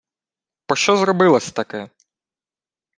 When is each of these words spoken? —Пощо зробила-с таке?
—Пощо 0.67 0.97
зробила-с 0.97 1.49
таке? 1.51 1.89